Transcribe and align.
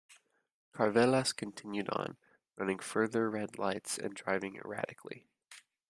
Karvelas 0.73 1.31
continued 1.31 1.87
on, 1.91 2.17
running 2.57 2.79
further 2.79 3.29
red 3.29 3.59
lights 3.59 3.99
and 3.99 4.15
driving 4.15 4.55
erratically. 4.55 5.27